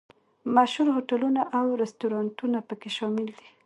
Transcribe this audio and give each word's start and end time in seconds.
مشهور 0.55 0.87
هوټلونه 0.95 1.41
او 1.57 1.65
رسټورانټونه 1.81 2.59
په 2.67 2.73
کې 2.81 2.89
شامل 2.97 3.27
دي. 3.39 3.47